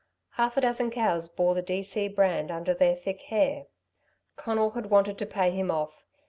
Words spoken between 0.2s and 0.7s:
Half a